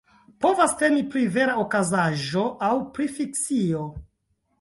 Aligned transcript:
Povas 0.43 0.71
temi 0.77 1.01
pri 1.15 1.21
vera 1.35 1.57
okazaĵo 1.63 2.45
aŭ 2.69 2.71
pri 2.97 3.07
fikcio. 3.19 3.83